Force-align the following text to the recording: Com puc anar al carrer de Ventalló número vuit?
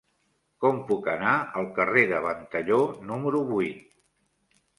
Com 0.63 0.77
puc 0.91 1.09
anar 1.13 1.33
al 1.59 1.67
carrer 1.75 2.07
de 2.13 2.23
Ventalló 2.25 2.81
número 3.11 3.45
vuit? 3.53 3.87